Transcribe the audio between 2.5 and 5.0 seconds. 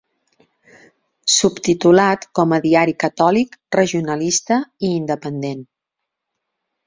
a Diari catòlic, regionalista i